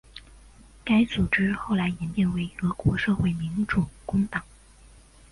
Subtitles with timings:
[0.83, 4.41] 该组织后来演变为俄国社会民主工党。